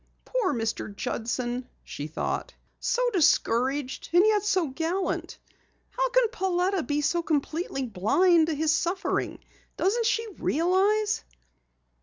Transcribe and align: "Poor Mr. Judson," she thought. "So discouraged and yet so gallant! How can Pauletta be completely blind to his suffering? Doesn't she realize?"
"Poor 0.25 0.51
Mr. 0.51 0.95
Judson," 0.95 1.69
she 1.83 2.07
thought. 2.07 2.55
"So 2.79 3.07
discouraged 3.11 4.09
and 4.13 4.25
yet 4.25 4.43
so 4.43 4.69
gallant! 4.69 5.37
How 5.91 6.09
can 6.09 6.27
Pauletta 6.29 6.81
be 6.81 7.03
completely 7.23 7.85
blind 7.85 8.47
to 8.47 8.55
his 8.55 8.71
suffering? 8.71 9.37
Doesn't 9.77 10.07
she 10.07 10.25
realize?" 10.39 11.23